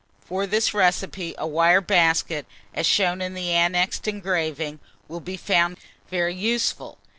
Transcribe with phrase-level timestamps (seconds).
[0.25, 5.77] For this recipe, a wire basket, as shown in the annexed engraving, will be found
[6.09, 6.97] very useful.